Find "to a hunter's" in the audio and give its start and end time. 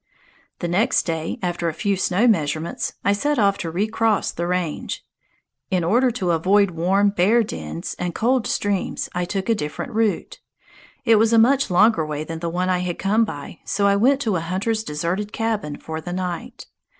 14.21-14.83